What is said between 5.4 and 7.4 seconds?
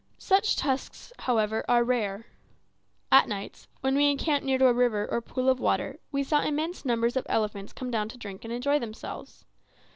of water, we saw immense numbers of